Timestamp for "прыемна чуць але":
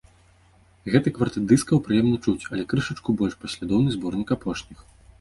1.89-2.67